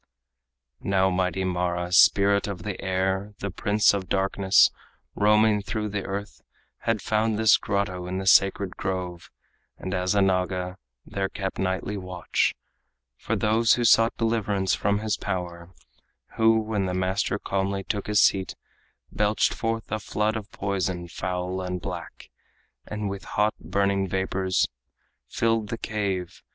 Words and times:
Now 0.79 1.11
mighty 1.11 1.43
Mara, 1.43 1.91
spirit 1.91 2.47
of 2.47 2.63
the 2.63 2.81
air, 2.81 3.35
The 3.37 3.51
prince 3.51 3.93
of 3.93 4.09
darkness, 4.09 4.71
roaming 5.13 5.61
through 5.61 5.89
the 5.89 6.05
earth 6.05 6.41
Had 6.87 7.03
found 7.03 7.37
this 7.37 7.55
grotto 7.55 8.07
in 8.07 8.17
the 8.17 8.25
sacred 8.25 8.75
grove, 8.77 9.29
And 9.77 9.93
as 9.93 10.15
a 10.15 10.21
Naga 10.23 10.77
there 11.05 11.29
kept 11.29 11.59
nightly 11.59 11.97
watch 11.97 12.55
For 13.15 13.35
those 13.35 13.73
who 13.75 13.85
sought 13.85 14.17
deliverance 14.17 14.73
from 14.73 15.01
his 15.01 15.17
power, 15.17 15.69
Who, 16.33 16.59
when 16.59 16.87
the 16.87 16.95
master 16.95 17.37
calmly 17.37 17.83
took 17.83 18.07
his 18.07 18.23
seat, 18.23 18.55
Belched 19.11 19.53
forth 19.53 19.91
a 19.91 19.99
flood 19.99 20.35
of 20.35 20.49
poison, 20.51 21.09
foul 21.09 21.61
and 21.61 21.79
black, 21.79 22.31
And 22.87 23.07
with 23.07 23.25
hot, 23.25 23.53
burning 23.59 24.07
vapors 24.07 24.67
filled 25.27 25.69
the 25.69 25.77
cave. 25.77 26.41